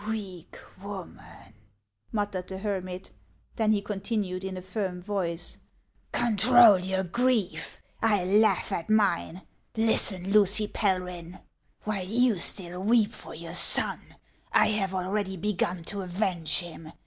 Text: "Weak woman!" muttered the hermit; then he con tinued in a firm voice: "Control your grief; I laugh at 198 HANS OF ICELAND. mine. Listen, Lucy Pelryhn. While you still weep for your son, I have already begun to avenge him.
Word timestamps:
"Weak 0.09 0.57
woman!" 0.81 1.53
muttered 2.11 2.47
the 2.47 2.57
hermit; 2.57 3.11
then 3.55 3.71
he 3.71 3.83
con 3.83 3.99
tinued 3.99 4.43
in 4.43 4.57
a 4.57 4.61
firm 4.63 4.99
voice: 4.99 5.59
"Control 6.11 6.79
your 6.79 7.03
grief; 7.03 7.79
I 8.01 8.25
laugh 8.25 8.71
at 8.71 8.89
198 8.89 8.95
HANS 8.95 8.95
OF 8.95 8.95
ICELAND. 8.97 8.97
mine. 8.97 9.47
Listen, 9.75 10.33
Lucy 10.33 10.67
Pelryhn. 10.67 11.39
While 11.83 12.03
you 12.07 12.39
still 12.39 12.79
weep 12.81 13.13
for 13.13 13.35
your 13.35 13.53
son, 13.53 14.15
I 14.51 14.69
have 14.69 14.95
already 14.95 15.37
begun 15.37 15.83
to 15.83 16.01
avenge 16.01 16.57
him. 16.61 16.93